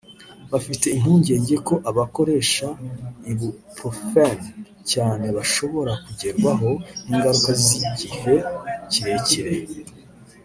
[0.51, 2.67] bafite impungenge ko abakoresha
[3.31, 4.39] Ibuprofen
[4.91, 6.69] cyane bashobora kugerwaho
[7.07, 8.33] n’ingaruka z’igihe
[8.91, 9.53] kirekire